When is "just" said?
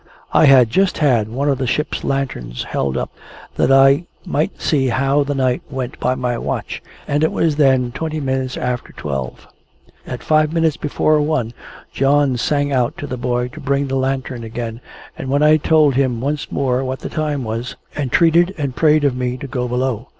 0.71-0.97